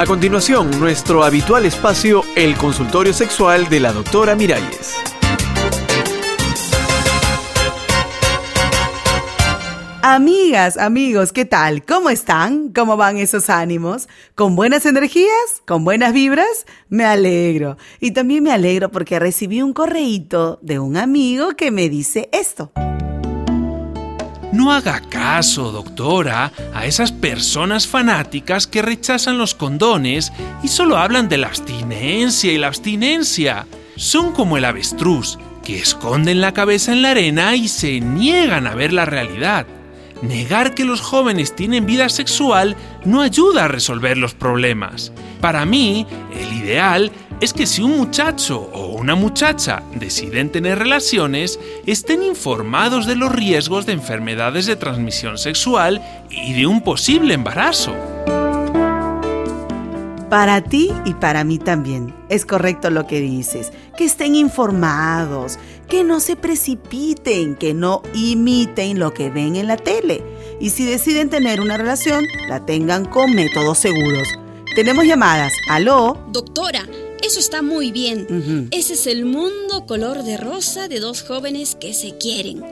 A 0.00 0.06
continuación, 0.06 0.70
nuestro 0.80 1.24
habitual 1.24 1.66
espacio, 1.66 2.22
el 2.34 2.56
consultorio 2.56 3.12
sexual 3.12 3.68
de 3.68 3.80
la 3.80 3.92
doctora 3.92 4.34
Miralles. 4.34 4.96
Amigas, 10.00 10.78
amigos, 10.78 11.34
¿qué 11.34 11.44
tal? 11.44 11.84
¿Cómo 11.84 12.08
están? 12.08 12.72
¿Cómo 12.72 12.96
van 12.96 13.18
esos 13.18 13.50
ánimos? 13.50 14.08
¿Con 14.34 14.56
buenas 14.56 14.86
energías? 14.86 15.60
¿Con 15.66 15.84
buenas 15.84 16.14
vibras? 16.14 16.64
Me 16.88 17.04
alegro. 17.04 17.76
Y 18.00 18.12
también 18.12 18.42
me 18.42 18.52
alegro 18.52 18.90
porque 18.90 19.18
recibí 19.18 19.60
un 19.60 19.74
correíto 19.74 20.60
de 20.62 20.78
un 20.78 20.96
amigo 20.96 21.50
que 21.56 21.70
me 21.70 21.90
dice 21.90 22.30
esto. 22.32 22.72
No 24.52 24.72
haga 24.72 25.00
caso, 25.00 25.70
doctora, 25.70 26.52
a 26.74 26.86
esas 26.86 27.12
personas 27.12 27.86
fanáticas 27.86 28.66
que 28.66 28.82
rechazan 28.82 29.38
los 29.38 29.54
condones 29.54 30.32
y 30.62 30.68
solo 30.68 30.96
hablan 30.96 31.28
de 31.28 31.38
la 31.38 31.46
abstinencia 31.46 32.52
y 32.52 32.58
la 32.58 32.66
abstinencia. 32.66 33.66
Son 33.96 34.32
como 34.32 34.56
el 34.56 34.64
avestruz, 34.64 35.38
que 35.64 35.78
esconden 35.78 36.40
la 36.40 36.52
cabeza 36.52 36.92
en 36.92 37.02
la 37.02 37.10
arena 37.10 37.54
y 37.54 37.68
se 37.68 38.00
niegan 38.00 38.66
a 38.66 38.74
ver 38.74 38.92
la 38.92 39.04
realidad. 39.04 39.66
Negar 40.22 40.74
que 40.74 40.84
los 40.84 41.00
jóvenes 41.00 41.54
tienen 41.54 41.86
vida 41.86 42.08
sexual 42.08 42.76
no 43.04 43.22
ayuda 43.22 43.64
a 43.64 43.68
resolver 43.68 44.18
los 44.18 44.34
problemas. 44.34 45.12
Para 45.40 45.64
mí, 45.64 46.06
el 46.34 46.52
ideal 46.52 47.10
es 47.40 47.54
que 47.54 47.66
si 47.66 47.82
un 47.82 47.96
muchacho 47.96 48.58
o 48.74 48.88
una 48.96 49.14
muchacha 49.14 49.82
deciden 49.94 50.52
tener 50.52 50.78
relaciones, 50.78 51.58
estén 51.86 52.22
informados 52.22 53.06
de 53.06 53.16
los 53.16 53.32
riesgos 53.32 53.86
de 53.86 53.92
enfermedades 53.92 54.66
de 54.66 54.76
transmisión 54.76 55.38
sexual 55.38 56.02
y 56.30 56.52
de 56.52 56.66
un 56.66 56.82
posible 56.82 57.32
embarazo. 57.32 57.94
Para 60.28 60.60
ti 60.60 60.92
y 61.04 61.14
para 61.14 61.42
mí 61.42 61.58
también. 61.58 62.14
Es 62.28 62.44
correcto 62.44 62.90
lo 62.90 63.06
que 63.08 63.20
dices. 63.20 63.72
Que 63.96 64.04
estén 64.04 64.36
informados, 64.36 65.58
que 65.88 66.04
no 66.04 66.20
se 66.20 66.36
precipiten, 66.36 67.56
que 67.56 67.74
no 67.74 68.02
imiten 68.14 69.00
lo 69.00 69.12
que 69.12 69.28
ven 69.28 69.56
en 69.56 69.66
la 69.66 69.76
tele. 69.76 70.22
Y 70.60 70.70
si 70.70 70.84
deciden 70.84 71.30
tener 71.30 71.60
una 71.60 71.78
relación, 71.78 72.26
la 72.48 72.64
tengan 72.64 73.06
con 73.06 73.34
métodos 73.34 73.78
seguros. 73.78 74.28
Tenemos 74.80 75.04
llamadas. 75.04 75.52
¿Aló? 75.68 76.16
Doctora, 76.32 76.88
eso 77.22 77.38
está 77.38 77.60
muy 77.60 77.92
bien. 77.92 78.68
Ese 78.70 78.94
es 78.94 79.06
el 79.06 79.26
mundo 79.26 79.84
color 79.86 80.22
de 80.22 80.38
rosa 80.38 80.88
de 80.88 81.00
dos 81.00 81.22
jóvenes 81.22 81.74
que 81.78 81.92
se 81.92 82.16
quieren. 82.16 82.64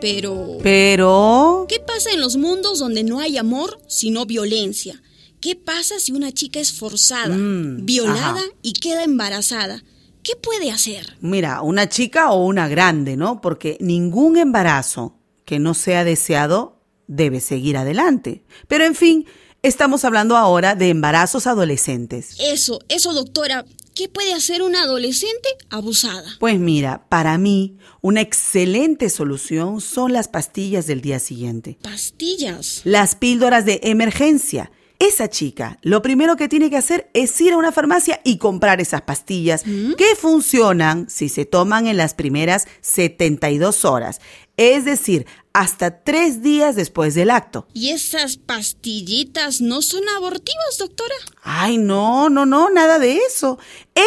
Pero... 0.00 0.58
Pero... 0.64 1.66
¿Qué 1.68 1.78
pasa 1.78 2.10
en 2.10 2.20
los 2.20 2.36
mundos 2.36 2.80
donde 2.80 3.04
no 3.04 3.20
hay 3.20 3.36
amor, 3.38 3.78
sino 3.86 4.26
violencia? 4.26 5.00
¿Qué 5.40 5.54
pasa 5.54 6.00
si 6.00 6.10
una 6.10 6.32
chica 6.32 6.58
es 6.58 6.72
forzada, 6.72 7.36
Mm, 7.36 7.86
violada 7.86 8.30
ajá. 8.40 8.44
y 8.60 8.72
queda 8.72 9.04
embarazada? 9.04 9.84
¿Qué 10.24 10.32
puede 10.34 10.72
hacer? 10.72 11.16
Mira, 11.20 11.62
una 11.62 11.88
chica 11.88 12.32
o 12.32 12.44
una 12.44 12.66
grande, 12.66 13.16
¿no? 13.16 13.40
Porque 13.40 13.76
ningún 13.78 14.36
embarazo 14.36 15.16
que 15.44 15.60
no 15.60 15.74
sea 15.74 16.02
deseado 16.02 16.80
debe 17.06 17.38
seguir 17.38 17.76
adelante. 17.76 18.42
Pero 18.66 18.82
en 18.84 18.96
fin, 18.96 19.26
estamos 19.62 20.04
hablando 20.04 20.36
ahora 20.36 20.74
de 20.74 20.88
embarazos 20.88 21.46
adolescentes. 21.46 22.36
Eso, 22.40 22.80
eso, 22.88 23.14
doctora. 23.14 23.64
¿Qué 23.94 24.08
puede 24.08 24.32
hacer 24.32 24.62
una 24.62 24.84
adolescente 24.84 25.50
abusada? 25.68 26.24
Pues 26.40 26.58
mira, 26.58 27.04
para 27.10 27.36
mí, 27.36 27.76
una 28.00 28.22
excelente 28.22 29.10
solución 29.10 29.82
son 29.82 30.14
las 30.14 30.28
pastillas 30.28 30.86
del 30.86 31.02
día 31.02 31.18
siguiente. 31.18 31.76
Pastillas. 31.82 32.80
Las 32.84 33.14
píldoras 33.14 33.66
de 33.66 33.80
emergencia. 33.82 34.72
Esa 34.98 35.28
chica 35.28 35.78
lo 35.82 36.00
primero 36.00 36.36
que 36.36 36.48
tiene 36.48 36.70
que 36.70 36.76
hacer 36.76 37.10
es 37.12 37.38
ir 37.40 37.52
a 37.52 37.56
una 37.56 37.72
farmacia 37.72 38.20
y 38.22 38.38
comprar 38.38 38.80
esas 38.80 39.02
pastillas 39.02 39.64
que 39.64 40.14
funcionan 40.16 41.10
si 41.10 41.28
se 41.28 41.44
toman 41.44 41.88
en 41.88 41.96
las 41.96 42.14
primeras 42.14 42.68
72 42.82 43.84
horas, 43.84 44.20
es 44.56 44.84
decir, 44.84 45.26
hasta 45.52 46.02
tres 46.02 46.42
días 46.42 46.76
después 46.76 47.14
del 47.14 47.30
acto. 47.30 47.66
¿Y 47.74 47.90
esas 47.90 48.36
pastillitas 48.36 49.60
no 49.60 49.82
son 49.82 50.08
abortivas, 50.08 50.78
doctora? 50.78 51.14
Ay, 51.42 51.78
no, 51.78 52.30
no, 52.30 52.46
no, 52.46 52.70
nada 52.70 52.98
de 52.98 53.18
eso. 53.18 53.58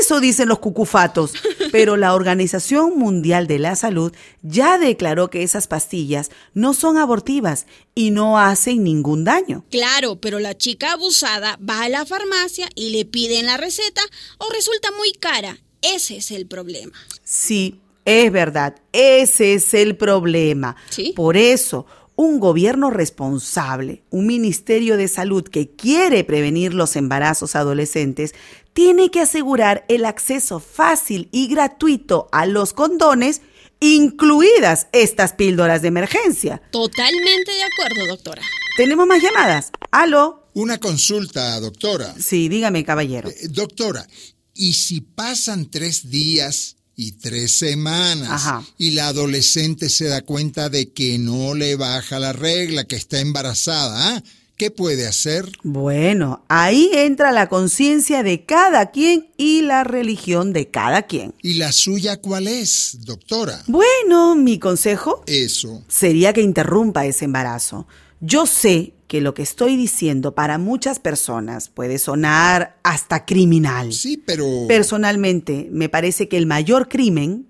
Eso 0.00 0.20
dicen 0.20 0.48
los 0.48 0.60
cucufatos. 0.60 1.32
Pero 1.72 1.96
la 1.96 2.14
Organización 2.14 2.98
Mundial 2.98 3.46
de 3.46 3.58
la 3.58 3.76
Salud 3.76 4.12
ya 4.42 4.78
declaró 4.78 5.28
que 5.28 5.42
esas 5.42 5.66
pastillas 5.66 6.30
no 6.54 6.72
son 6.72 6.96
abortivas 6.96 7.66
y 7.94 8.10
no 8.10 8.38
hacen 8.38 8.82
ningún 8.82 9.24
daño. 9.24 9.64
Claro, 9.70 10.16
pero 10.20 10.38
la 10.38 10.56
chica 10.56 10.92
abusada 10.92 11.58
va 11.66 11.82
a 11.82 11.88
la 11.88 12.06
farmacia 12.06 12.68
y 12.74 12.90
le 12.90 13.04
piden 13.04 13.46
la 13.46 13.56
receta 13.56 14.02
o 14.38 14.48
resulta 14.50 14.90
muy 14.92 15.12
cara. 15.12 15.58
Ese 15.82 16.16
es 16.16 16.30
el 16.30 16.46
problema. 16.46 16.92
Sí, 17.22 17.80
es 18.06 18.32
verdad, 18.32 18.76
ese 18.92 19.54
es 19.54 19.74
el 19.74 19.96
problema. 19.96 20.76
Sí. 20.88 21.12
Por 21.14 21.36
eso, 21.36 21.86
un 22.14 22.40
gobierno 22.40 22.90
responsable, 22.90 24.04
un 24.10 24.26
ministerio 24.26 24.96
de 24.96 25.08
salud 25.08 25.44
que 25.44 25.70
quiere 25.70 26.24
prevenir 26.24 26.72
los 26.72 26.96
embarazos 26.96 27.56
adolescentes, 27.56 28.34
tiene 28.72 29.10
que 29.10 29.20
asegurar 29.20 29.84
el 29.88 30.04
acceso 30.04 30.60
fácil 30.60 31.28
y 31.32 31.48
gratuito 31.48 32.28
a 32.30 32.46
los 32.46 32.72
condones, 32.72 33.42
incluidas 33.80 34.86
estas 34.92 35.32
píldoras 35.32 35.82
de 35.82 35.88
emergencia. 35.88 36.62
Totalmente 36.70 37.52
de 37.52 37.62
acuerdo, 37.62 38.06
doctora. 38.06 38.42
¿Tenemos 38.76 39.06
más 39.06 39.20
llamadas? 39.20 39.72
¿Aló? 39.90 40.48
Una 40.54 40.78
consulta, 40.78 41.58
doctora. 41.58 42.14
Sí, 42.18 42.48
dígame, 42.48 42.84
caballero. 42.84 43.30
Eh, 43.30 43.48
doctora, 43.48 44.06
¿y 44.54 44.74
si 44.74 45.00
pasan 45.00 45.70
tres 45.70 46.08
días 46.08 46.76
y 46.96 47.12
tres 47.12 47.52
semanas 47.52 48.30
Ajá. 48.30 48.64
y 48.78 48.92
la 48.92 49.08
adolescente 49.08 49.90
se 49.90 50.06
da 50.06 50.22
cuenta 50.22 50.70
de 50.70 50.90
que 50.92 51.18
no 51.18 51.54
le 51.54 51.76
baja 51.76 52.18
la 52.18 52.32
regla, 52.32 52.84
que 52.84 52.96
está 52.96 53.20
embarazada, 53.20 54.16
ah? 54.16 54.22
¿qué 54.56 54.70
puede 54.70 55.06
hacer? 55.06 55.52
Bueno, 55.62 56.42
ahí 56.48 56.90
entra 56.94 57.32
la 57.32 57.50
conciencia 57.50 58.22
de 58.22 58.46
cada 58.46 58.90
quien 58.90 59.28
y 59.36 59.60
la 59.60 59.84
religión 59.84 60.54
de 60.54 60.68
cada 60.68 61.02
quien. 61.02 61.34
¿Y 61.42 61.54
la 61.54 61.70
suya 61.72 62.16
cuál 62.16 62.48
es, 62.48 62.96
doctora? 63.02 63.62
Bueno, 63.66 64.34
mi 64.34 64.58
consejo 64.58 65.22
Eso. 65.26 65.84
sería 65.88 66.32
que 66.32 66.40
interrumpa 66.40 67.04
ese 67.04 67.26
embarazo. 67.26 67.86
Yo 68.20 68.46
sé 68.46 68.94
que 69.06 69.20
lo 69.20 69.34
que 69.34 69.42
estoy 69.42 69.76
diciendo 69.76 70.34
para 70.34 70.58
muchas 70.58 70.98
personas 70.98 71.68
puede 71.68 71.98
sonar 71.98 72.78
hasta 72.82 73.24
criminal. 73.24 73.92
Sí, 73.92 74.22
pero... 74.24 74.46
Personalmente, 74.68 75.68
me 75.70 75.88
parece 75.88 76.28
que 76.28 76.36
el 76.36 76.46
mayor 76.46 76.88
crimen 76.88 77.48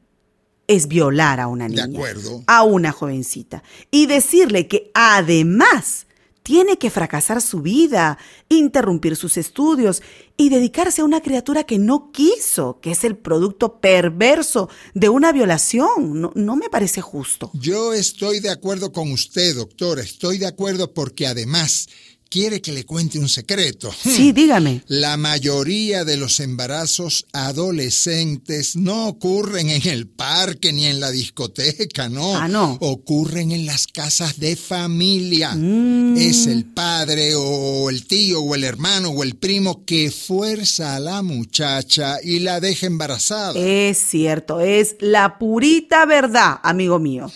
es 0.69 0.89
violar 0.89 1.41
a 1.41 1.47
una 1.47 1.69
De 1.69 1.77
niña, 1.77 1.85
acuerdo. 1.85 2.43
a 2.47 2.63
una 2.65 2.93
jovencita, 2.93 3.63
y 3.91 4.07
decirle 4.07 4.67
que 4.67 4.91
además 4.95 6.06
tiene 6.47 6.79
que 6.79 6.91
fracasar 6.91 7.43
su 7.43 7.61
vida, 7.61 8.19
interrumpir 8.49 9.17
sus 9.17 9.37
estudios 9.37 10.01
y 10.37 10.49
dedicarse 10.49 11.03
a 11.03 11.05
una 11.05 11.21
criatura 11.21 11.65
que 11.65 11.77
no 11.77 12.13
quiso, 12.13 12.79
que 12.81 12.93
es 12.93 13.03
el 13.03 13.17
producto 13.17 13.81
perverso 13.81 14.69
de 14.95 15.09
una 15.09 15.33
violación. 15.33 16.21
No, 16.21 16.31
no 16.37 16.55
me 16.55 16.71
parece 16.71 17.01
justo. 17.01 17.51
Yo 17.53 17.93
estoy 17.93 18.39
de 18.39 18.51
acuerdo 18.51 18.93
con 18.93 19.11
usted, 19.11 19.57
doctora. 19.57 20.03
Estoy 20.03 20.39
de 20.39 20.47
acuerdo 20.47 20.95
porque 20.95 21.27
además 21.27 21.89
quiere 22.37 22.61
que 22.61 22.71
le 22.71 22.85
cuente 22.85 23.19
un 23.19 23.31
secreto. 23.31 23.91
Sí, 23.99 24.33
dígame. 24.33 24.83
La 24.89 25.17
mayoría 25.17 26.05
de 26.05 26.19
los 26.19 26.39
embarazos 26.41 27.25
adolescentes 27.33 28.77
no 28.77 29.09
ocurren 29.09 29.71
en 29.71 29.89
el 29.89 30.07
parque 30.07 30.71
ni 30.71 30.85
en 30.85 31.01
la 31.01 31.11
discoteca, 31.11 32.11
no. 32.11 32.37
Ah, 32.37 32.47
no. 32.47 32.77
Ocurren 32.83 33.53
en 33.53 33.65
las 33.65 33.87
casas 33.87 34.39
de 34.39 34.55
familia. 34.55 35.55
Mm. 35.55 36.19
Es 36.19 36.47
el 36.47 36.67
padre 36.67 37.35
o 37.37 37.89
el 37.89 38.07
tío 38.07 38.43
o 38.43 38.55
el 38.55 38.65
hermano 38.65 39.09
o 39.09 39.23
el 39.23 39.37
primo 39.37 39.87
que 39.87 40.11
fuerza 40.11 40.95
a 40.95 41.01
la 41.01 41.23
muchacha 41.23 42.19
y 42.23 42.41
la 42.41 42.61
deja 42.61 42.87
embarazada. 42.87 43.59
Es 43.59 43.97
cierto, 43.97 44.61
es 44.61 44.97
la 45.01 45.39
purita 45.39 46.05
verdad, 46.05 46.61
amigo 46.63 46.99
mío. 46.99 47.33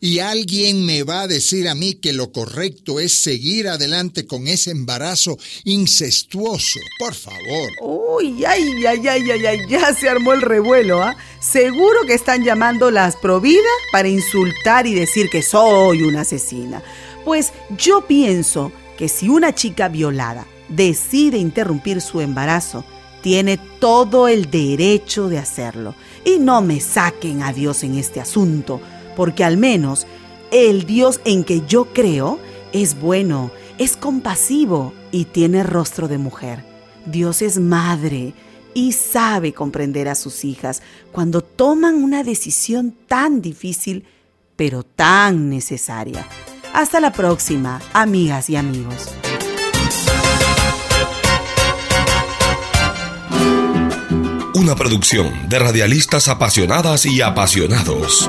Y 0.00 0.20
alguien 0.20 0.86
me 0.86 1.02
va 1.02 1.22
a 1.22 1.28
decir 1.28 1.68
a 1.68 1.74
mí 1.74 1.96
que 1.96 2.14
lo 2.14 2.32
correcto 2.32 2.98
es 2.98 3.12
seguir 3.12 3.68
adelante 3.68 4.26
con 4.26 4.37
ese 4.46 4.70
embarazo 4.70 5.38
incestuoso. 5.64 6.78
Por 6.98 7.14
favor. 7.14 7.70
Uy, 7.80 8.44
ay, 8.44 8.86
ay, 8.86 9.06
ay, 9.08 9.58
ya 9.68 9.94
se 9.94 10.08
armó 10.08 10.32
el 10.32 10.42
revuelo, 10.42 11.02
¿ah? 11.02 11.16
Seguro 11.40 12.02
que 12.06 12.14
están 12.14 12.44
llamando 12.44 12.90
las 12.90 13.16
Provida 13.16 13.70
para 13.90 14.08
insultar 14.08 14.86
y 14.86 14.94
decir 14.94 15.30
que 15.30 15.42
soy 15.42 16.02
una 16.02 16.20
asesina. 16.20 16.82
Pues 17.24 17.52
yo 17.76 18.06
pienso 18.06 18.72
que 18.96 19.08
si 19.08 19.28
una 19.28 19.54
chica 19.54 19.88
violada 19.88 20.46
decide 20.68 21.38
interrumpir 21.38 22.00
su 22.00 22.20
embarazo, 22.20 22.84
tiene 23.22 23.58
todo 23.78 24.28
el 24.28 24.50
derecho 24.50 25.28
de 25.28 25.38
hacerlo. 25.38 25.94
Y 26.24 26.38
no 26.38 26.60
me 26.60 26.80
saquen 26.80 27.42
a 27.42 27.52
Dios 27.52 27.82
en 27.82 27.96
este 27.96 28.20
asunto, 28.20 28.80
porque 29.16 29.44
al 29.44 29.56
menos 29.56 30.06
el 30.50 30.86
Dios 30.86 31.20
en 31.24 31.44
que 31.44 31.62
yo 31.66 31.92
creo 31.92 32.38
es 32.72 32.98
bueno, 32.98 33.50
es 33.78 33.96
compasivo 33.96 34.92
y 35.12 35.26
tiene 35.26 35.62
rostro 35.62 36.08
de 36.08 36.18
mujer. 36.18 36.64
Dios 37.06 37.42
es 37.42 37.58
madre 37.58 38.34
y 38.74 38.92
sabe 38.92 39.54
comprender 39.54 40.08
a 40.08 40.14
sus 40.14 40.44
hijas 40.44 40.82
cuando 41.12 41.42
toman 41.42 42.02
una 42.02 42.24
decisión 42.24 42.94
tan 43.06 43.40
difícil, 43.40 44.04
pero 44.56 44.82
tan 44.82 45.48
necesaria. 45.48 46.26
Hasta 46.74 47.00
la 47.00 47.12
próxima, 47.12 47.80
amigas 47.92 48.50
y 48.50 48.56
amigos. 48.56 49.08
Una 54.54 54.74
producción 54.74 55.48
de 55.48 55.58
radialistas 55.60 56.28
apasionadas 56.28 57.06
y 57.06 57.22
apasionados. 57.22 58.28